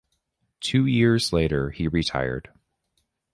[0.61, 2.49] Two years later he retired.